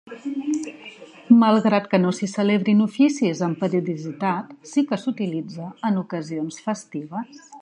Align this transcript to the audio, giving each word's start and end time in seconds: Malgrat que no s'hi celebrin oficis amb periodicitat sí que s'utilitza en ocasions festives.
Malgrat 1.43 1.85
que 1.91 1.99
no 2.05 2.13
s'hi 2.19 2.29
celebrin 2.31 2.81
oficis 2.87 3.43
amb 3.49 3.61
periodicitat 3.65 4.59
sí 4.73 4.87
que 4.93 5.03
s'utilitza 5.03 5.73
en 5.91 6.05
ocasions 6.05 6.63
festives. 6.69 7.51